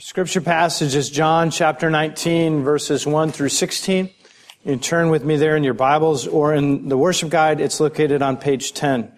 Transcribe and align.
Scripture 0.00 0.40
passage 0.40 0.94
is 0.94 1.10
John 1.10 1.50
chapter 1.50 1.90
19, 1.90 2.62
verses 2.62 3.04
1 3.04 3.32
through 3.32 3.48
16. 3.48 4.08
You 4.64 4.76
turn 4.76 5.10
with 5.10 5.24
me 5.24 5.36
there 5.36 5.56
in 5.56 5.64
your 5.64 5.74
Bibles 5.74 6.28
or 6.28 6.54
in 6.54 6.88
the 6.88 6.96
worship 6.96 7.30
guide. 7.30 7.60
It's 7.60 7.80
located 7.80 8.22
on 8.22 8.36
page 8.36 8.74
10. 8.74 9.10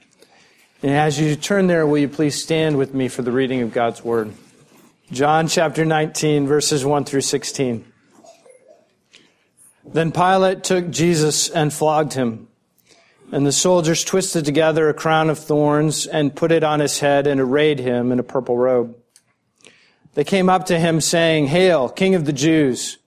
And 0.83 0.91
as 0.91 1.21
you 1.21 1.37
turn 1.37 1.67
there, 1.67 1.87
will 1.87 1.99
you 1.99 2.09
please 2.09 2.43
stand 2.43 2.79
with 2.79 2.95
me 2.95 3.09
for 3.09 3.21
the 3.21 3.31
reading 3.31 3.61
of 3.61 3.75
God's 3.75 4.03
Word? 4.03 4.33
John 5.13 5.49
chapter 5.49 5.85
19, 5.85 6.47
verses 6.47 6.83
1 6.83 7.05
through 7.05 7.21
16. 7.23 7.85
Then 9.85 10.13
Pilate 10.13 10.65
took 10.65 10.89
Jesus 10.89 11.51
and 11.51 11.75
flogged 11.75 12.15
him. 12.15 12.49
And 13.31 13.45
the 13.45 13.53
soldiers 13.53 14.03
twisted 14.03 14.47
together 14.47 14.89
a 14.89 14.95
crown 14.95 15.29
of 15.29 15.39
thorns 15.39 16.07
and 16.07 16.35
put 16.35 16.53
it 16.53 16.65
on 16.65 16.81
his 16.81 17.01
head 17.01 17.27
and 17.27 17.39
arrayed 17.39 17.81
him 17.81 18.13
in 18.13 18.19
a 18.19 18.23
purple 18.23 18.57
robe. 18.57 18.97
They 20.15 20.25
came 20.25 20.49
up 20.49 20.67
to 20.67 20.79
him 20.79 21.01
saying, 21.01 21.47
Hail, 21.47 21.89
King 21.89 22.15
of 22.15 22.25
the 22.25 22.33
Jews, 22.33 22.99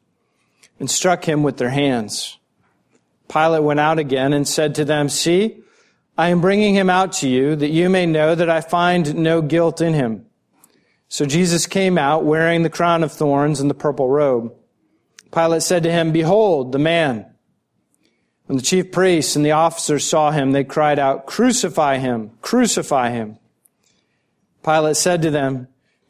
and 0.79 0.89
struck 0.89 1.25
him 1.25 1.43
with 1.43 1.57
their 1.57 1.69
hands. 1.69 2.37
Pilate 3.27 3.63
went 3.63 3.79
out 3.79 3.99
again 3.99 4.33
and 4.33 4.47
said 4.47 4.75
to 4.75 4.85
them, 4.85 5.09
See, 5.09 5.63
I 6.17 6.29
am 6.29 6.41
bringing 6.41 6.75
him 6.75 6.89
out 6.89 7.13
to 7.13 7.27
you 7.27 7.55
that 7.55 7.69
you 7.69 7.89
may 7.89 8.05
know 8.05 8.35
that 8.35 8.49
I 8.49 8.61
find 8.61 9.15
no 9.15 9.41
guilt 9.41 9.81
in 9.81 9.93
him. 9.93 10.25
So 11.09 11.25
Jesus 11.25 11.67
came 11.67 11.97
out 11.97 12.25
wearing 12.25 12.63
the 12.63 12.69
crown 12.69 13.03
of 13.03 13.11
thorns 13.11 13.59
and 13.59 13.69
the 13.69 13.75
purple 13.75 14.09
robe. 14.09 14.53
Pilate 15.31 15.63
said 15.63 15.83
to 15.83 15.91
him, 15.91 16.11
Behold, 16.11 16.71
the 16.71 16.79
man. 16.79 17.25
When 18.45 18.57
the 18.57 18.63
chief 18.63 18.91
priests 18.91 19.35
and 19.35 19.45
the 19.45 19.51
officers 19.51 20.05
saw 20.05 20.31
him, 20.31 20.51
they 20.51 20.63
cried 20.63 20.99
out, 20.99 21.25
Crucify 21.25 21.97
him! 21.97 22.31
Crucify 22.41 23.09
him! 23.09 23.37
Pilate 24.63 24.97
said 24.97 25.21
to 25.21 25.31
them, 25.31 25.67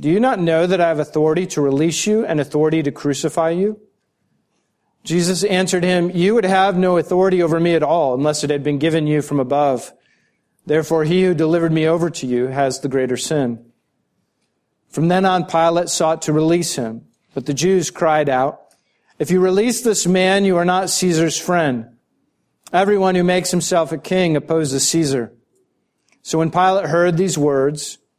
Do 0.00 0.08
you 0.08 0.20
not 0.20 0.38
know 0.38 0.66
that 0.66 0.80
I 0.80 0.88
have 0.88 1.00
authority 1.00 1.46
to 1.48 1.60
release 1.60 2.06
you 2.06 2.24
and 2.24 2.38
authority 2.38 2.82
to 2.84 2.92
crucify 2.92 3.50
you? 3.50 3.80
Jesus 5.02 5.42
answered 5.42 5.82
him, 5.82 6.10
You 6.10 6.34
would 6.34 6.44
have 6.44 6.76
no 6.76 6.98
authority 6.98 7.42
over 7.42 7.58
me 7.58 7.74
at 7.74 7.82
all 7.82 8.14
unless 8.14 8.44
it 8.44 8.50
had 8.50 8.62
been 8.62 8.78
given 8.78 9.06
you 9.06 9.22
from 9.22 9.40
above. 9.40 9.92
Therefore, 10.66 11.04
he 11.04 11.24
who 11.24 11.34
delivered 11.34 11.72
me 11.72 11.86
over 11.86 12.10
to 12.10 12.26
you 12.26 12.46
has 12.48 12.80
the 12.80 12.88
greater 12.88 13.16
sin. 13.16 13.64
From 14.88 15.08
then 15.08 15.24
on, 15.24 15.46
Pilate 15.46 15.88
sought 15.88 16.22
to 16.22 16.32
release 16.32 16.76
him, 16.76 17.06
but 17.34 17.46
the 17.46 17.54
Jews 17.54 17.90
cried 17.90 18.28
out, 18.28 18.60
If 19.18 19.30
you 19.30 19.40
release 19.40 19.80
this 19.80 20.06
man, 20.06 20.44
you 20.44 20.56
are 20.56 20.64
not 20.64 20.90
Caesar's 20.90 21.38
friend. 21.38 21.96
Everyone 22.72 23.14
who 23.14 23.24
makes 23.24 23.50
himself 23.50 23.92
a 23.92 23.98
king 23.98 24.36
opposes 24.36 24.86
Caesar. 24.88 25.32
So 26.22 26.38
when 26.38 26.50
Pilate 26.50 26.86
heard 26.86 27.16
these 27.16 27.38
words, 27.38 27.98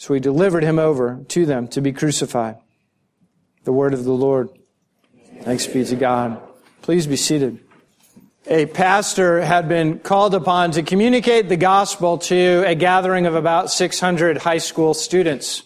So 0.00 0.14
he 0.14 0.20
delivered 0.20 0.62
him 0.62 0.78
over 0.78 1.22
to 1.28 1.44
them 1.44 1.68
to 1.68 1.82
be 1.82 1.92
crucified. 1.92 2.56
The 3.64 3.72
word 3.72 3.92
of 3.92 4.04
the 4.04 4.14
Lord. 4.14 4.48
Thanks 5.42 5.66
be 5.66 5.84
to 5.84 5.94
God. 5.94 6.40
Please 6.80 7.06
be 7.06 7.16
seated. 7.16 7.58
A 8.46 8.64
pastor 8.64 9.42
had 9.42 9.68
been 9.68 9.98
called 9.98 10.34
upon 10.34 10.70
to 10.70 10.82
communicate 10.82 11.50
the 11.50 11.58
gospel 11.58 12.16
to 12.16 12.64
a 12.66 12.74
gathering 12.74 13.26
of 13.26 13.34
about 13.34 13.70
600 13.70 14.38
high 14.38 14.56
school 14.56 14.94
students. 14.94 15.64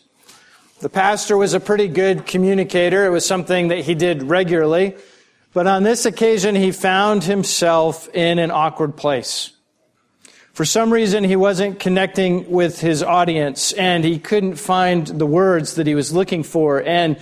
The 0.81 0.89
pastor 0.89 1.37
was 1.37 1.55
a 1.55 1.61
pretty 1.61 1.87
good 1.87 2.27
communicator. 2.27 3.06
It 3.06 3.11
was 3.11 3.25
something 3.25 3.69
that 3.69 3.84
he 3.84 3.94
did 3.94 4.25
regularly. 4.25 4.97
But 5.53 5.69
on 5.69 5.84
this 5.84 6.06
occasion, 6.06 6.56
he 6.56 6.73
found 6.73 7.23
himself 7.23 8.09
in 8.12 8.41
an 8.41 8.50
awkward 8.50 8.97
place. 8.97 9.54
For 10.55 10.65
some 10.65 10.93
reason, 10.93 11.25
he 11.25 11.35
wasn't 11.35 11.81
connecting 11.81 12.49
with 12.49 12.81
his 12.81 13.03
audience 13.03 13.73
and 13.73 14.05
he 14.05 14.21
couldn't 14.21 14.55
find 14.55 15.05
the 15.05 15.27
words 15.27 15.75
that 15.75 15.87
he 15.89 15.97
was 15.97 16.13
looking 16.13 16.45
for. 16.45 16.81
And 16.81 17.19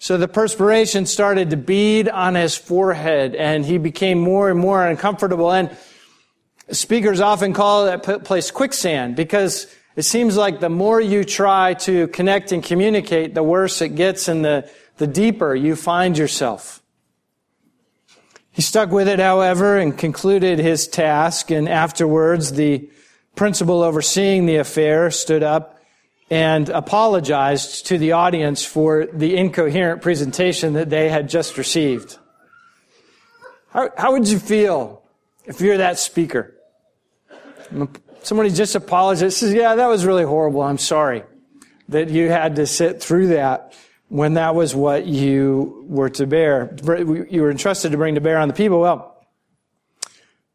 so 0.00 0.18
the 0.18 0.26
perspiration 0.26 1.06
started 1.06 1.50
to 1.50 1.56
bead 1.56 2.08
on 2.08 2.34
his 2.34 2.56
forehead 2.56 3.36
and 3.36 3.64
he 3.64 3.78
became 3.78 4.18
more 4.18 4.50
and 4.50 4.58
more 4.58 4.84
uncomfortable. 4.84 5.52
And 5.52 5.70
speakers 6.72 7.20
often 7.20 7.52
call 7.52 7.84
that 7.84 8.24
place 8.24 8.50
quicksand 8.50 9.14
because 9.14 9.72
it 9.94 10.02
seems 10.02 10.36
like 10.36 10.58
the 10.58 10.68
more 10.68 11.00
you 11.00 11.22
try 11.22 11.74
to 11.74 12.08
connect 12.08 12.50
and 12.50 12.64
communicate, 12.64 13.32
the 13.32 13.44
worse 13.44 13.80
it 13.80 13.90
gets 13.90 14.26
and 14.26 14.44
the, 14.44 14.68
the 14.96 15.06
deeper 15.06 15.54
you 15.54 15.76
find 15.76 16.18
yourself. 16.18 16.81
He 18.52 18.62
stuck 18.62 18.90
with 18.90 19.08
it, 19.08 19.18
however, 19.18 19.78
and 19.78 19.96
concluded 19.96 20.58
his 20.58 20.86
task. 20.86 21.50
And 21.50 21.68
afterwards, 21.68 22.52
the 22.52 22.88
principal 23.34 23.82
overseeing 23.82 24.46
the 24.46 24.56
affair 24.56 25.10
stood 25.10 25.42
up 25.42 25.80
and 26.30 26.68
apologized 26.68 27.86
to 27.86 27.98
the 27.98 28.12
audience 28.12 28.64
for 28.64 29.06
the 29.06 29.36
incoherent 29.36 30.02
presentation 30.02 30.74
that 30.74 30.90
they 30.90 31.08
had 31.08 31.28
just 31.28 31.58
received. 31.58 32.18
How, 33.70 33.90
how 33.96 34.12
would 34.12 34.28
you 34.28 34.38
feel 34.38 35.02
if 35.46 35.60
you're 35.60 35.78
that 35.78 35.98
speaker? 35.98 36.54
Somebody 38.22 38.50
just 38.50 38.74
apologized, 38.74 39.38
says, 39.38 39.54
yeah, 39.54 39.74
that 39.74 39.88
was 39.88 40.04
really 40.04 40.24
horrible. 40.24 40.62
I'm 40.62 40.78
sorry 40.78 41.24
that 41.88 42.10
you 42.10 42.28
had 42.28 42.56
to 42.56 42.66
sit 42.66 43.02
through 43.02 43.28
that 43.28 43.74
when 44.12 44.34
that 44.34 44.54
was 44.54 44.74
what 44.74 45.06
you 45.06 45.86
were 45.88 46.10
to 46.10 46.26
bear, 46.26 46.76
you 47.30 47.40
were 47.40 47.50
entrusted 47.50 47.92
to 47.92 47.96
bring 47.96 48.16
to 48.16 48.20
bear 48.20 48.36
on 48.36 48.46
the 48.46 48.52
people. 48.52 48.78
Well, 48.78 49.26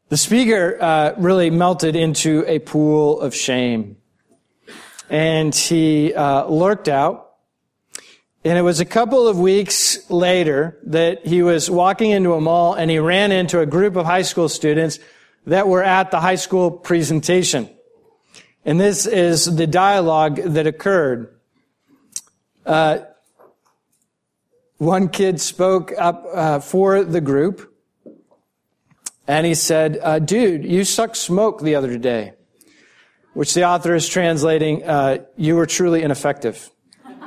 the 0.09 0.18
speaker 0.18 0.78
uh, 0.79 1.16
really 1.18 1.50
melted 1.50 1.96
into 1.96 2.46
a 2.46 2.59
pool 2.59 3.19
of 3.19 3.34
shame, 3.34 3.97
and 5.09 5.56
he 5.56 6.13
uh, 6.13 6.46
lurked 6.46 6.88
out. 6.88 7.31
And 8.46 8.59
it 8.59 8.62
was 8.62 8.79
a 8.79 8.85
couple 8.85 9.28
of 9.28 9.40
weeks 9.40 10.07
later 10.12 10.78
that 10.84 11.25
he 11.25 11.41
was 11.41 11.67
walking 11.67 12.12
into 12.12 12.35
a 12.35 12.40
mall 12.40 12.75
and 12.75 12.91
he 12.91 13.00
ran 13.00 13.31
into 13.31 13.59
a 13.59 13.66
group 13.66 13.96
of 13.96 14.06
high 14.06 14.22
school 14.22 14.50
students 14.50 15.00
that 15.47 15.67
were 15.67 15.84
at 15.84 16.12
the 16.12 16.19
high 16.19 16.35
school 16.35 16.69
presentation. 16.69 17.67
And 18.63 18.79
this 18.79 19.07
is 19.07 19.53
the 19.53 19.66
dialogue 19.66 20.35
that 20.35 20.67
occurred. 20.67 21.35
Uh, 22.63 23.00
one 24.78 25.10
kid 25.10 25.42
spoke 25.42 25.94
up 25.98 26.26
uh, 26.32 26.60
for 26.60 27.04
the 27.04 27.22
group, 27.22 27.74
and 29.28 29.46
he 29.46 29.56
said, 29.56 30.00
uh, 30.02 30.20
"Dude, 30.20 30.66
you 30.66 30.84
sucked 30.84 31.18
smoke 31.18 31.62
the 31.62 31.76
other 31.76 31.97
day," 31.97 32.34
which 33.34 33.53
the 33.53 33.66
author 33.66 33.96
is 33.96 34.08
translating, 34.08 34.84
uh, 34.84 35.20
"You 35.35 35.56
were 35.56 35.66
truly 35.66 36.03
ineffective." 36.03 36.70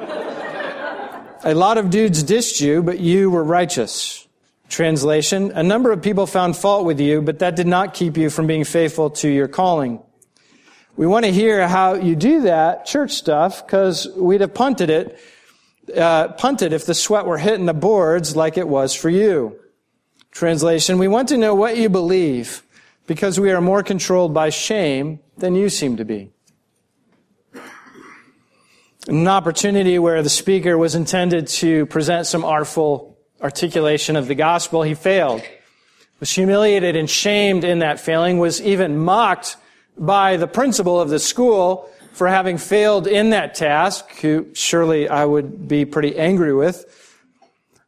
A 1.43 1.55
lot 1.55 1.79
of 1.79 1.91
dudes 1.91 2.23
dissed 2.23 2.61
you, 2.61 2.82
but 2.82 3.00
you 3.00 3.31
were 3.31 3.43
righteous. 3.43 4.29
Translation, 4.69 5.50
a 5.53 5.64
number 5.64 5.91
of 5.91 6.00
people 6.00 6.26
found 6.26 6.56
fault 6.56 6.85
with 6.85 7.00
you, 7.00 7.23
but 7.23 7.41
that 7.41 7.56
did 7.56 7.67
not 7.67 7.93
keep 7.93 8.17
you 8.17 8.31
from 8.31 8.46
being 8.46 8.62
faithful 8.62 9.11
to 9.11 9.29
your 9.29 9.49
calling. 9.49 10.00
We 10.96 11.08
want 11.08 11.25
to 11.25 11.32
hear 11.32 11.67
how 11.67 11.94
you 11.94 12.14
do 12.14 12.43
that 12.43 12.85
church 12.85 13.12
stuff 13.12 13.67
because 13.67 14.06
we'd 14.17 14.43
have 14.43 14.55
punted 14.55 14.91
it 14.91 15.19
uh, 15.96 16.28
punted 16.32 16.72
if 16.72 16.87
the 16.87 16.94
sweat 16.94 17.26
were 17.26 17.38
hitting 17.38 17.66
the 17.66 17.75
boards 17.75 18.37
like 18.37 18.56
it 18.56 18.69
was 18.69 18.94
for 18.94 19.10
you. 19.10 19.58
Translation, 20.31 20.98
we 20.98 21.08
want 21.08 21.28
to 21.28 21.37
know 21.37 21.54
what 21.54 21.76
you 21.76 21.88
believe 21.88 22.62
because 23.06 23.40
we 23.40 23.50
are 23.50 23.60
more 23.60 23.82
controlled 23.82 24.32
by 24.32 24.50
shame 24.50 25.20
than 25.38 25.54
you 25.54 25.69
seem 25.69 25.96
to 25.96 26.04
be. 26.04 26.31
An 29.08 29.26
opportunity 29.26 29.98
where 29.98 30.22
the 30.22 30.28
speaker 30.28 30.78
was 30.78 30.94
intended 30.94 31.48
to 31.48 31.87
present 31.87 32.26
some 32.26 32.44
artful 32.44 33.19
articulation 33.40 34.14
of 34.14 34.28
the 34.28 34.34
gospel, 34.34 34.82
he 34.82 34.94
failed. 34.94 35.43
was 36.20 36.31
humiliated 36.31 36.96
and 36.96 37.08
shamed 37.08 37.64
in 37.64 37.81
that 37.81 37.98
failing, 37.98 38.38
was 38.38 38.60
even 38.60 38.98
mocked 38.98 39.56
by 39.96 40.36
the 40.36 40.46
principal 40.46 41.00
of 41.00 41.08
the 41.08 41.19
school 41.19 41.90
for 42.12 42.28
having 42.28 42.58
failed 42.58 43.06
in 43.06 43.30
that 43.30 43.54
task, 43.54 44.10
who 44.20 44.48
surely 44.54 45.08
I 45.08 45.24
would 45.24 45.68
be 45.68 45.84
pretty 45.84 46.16
angry 46.18 46.52
with. 46.52 46.96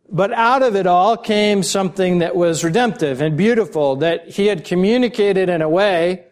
But 0.08 0.32
out 0.32 0.62
of 0.62 0.76
it 0.76 0.86
all 0.86 1.16
came 1.16 1.62
something 1.62 2.18
that 2.18 2.36
was 2.36 2.62
redemptive 2.62 3.20
and 3.20 3.36
beautiful, 3.36 3.96
that 3.96 4.28
he 4.28 4.46
had 4.46 4.64
communicated 4.64 5.48
in 5.48 5.62
a 5.62 5.68
way 5.68 6.24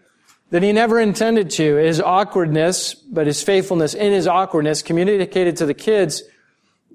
that 0.51 0.63
he 0.63 0.73
never 0.73 1.01
intended 1.01 1.49
to. 1.51 1.77
His 1.77 2.01
awkwardness, 2.01 2.95
but 2.95 3.27
his 3.27 3.43
faithfulness 3.43 3.95
in 3.95 4.13
his 4.13 4.27
awkwardness 4.27 4.83
communicated 4.83 5.57
to 5.57 5.67
the 5.67 5.75
kids. 5.75 6.23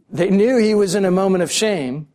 They 0.10 0.30
knew 0.30 0.58
he 0.58 0.76
was 0.76 0.94
in 0.94 1.06
a 1.06 1.12
moment 1.12 1.44
of 1.44 1.52
shame, 1.52 2.08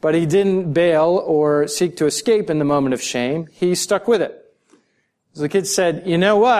but 0.00 0.14
he 0.14 0.26
didn't 0.26 0.72
bail 0.72 1.22
or 1.24 1.68
seek 1.68 1.96
to 1.98 2.06
escape 2.06 2.50
in 2.50 2.58
the 2.58 2.64
moment 2.64 2.94
of 2.94 3.02
shame. 3.02 3.48
He 3.52 3.74
stuck 3.74 4.08
with 4.08 4.22
it. 4.22 4.36
So 5.34 5.42
the 5.42 5.48
kids 5.48 5.72
said, 5.72 6.02
you 6.06 6.18
know 6.18 6.36
what? 6.36 6.58